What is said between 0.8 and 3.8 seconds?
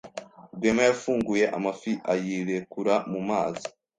yafunguye amafi ayirekura mu mazi.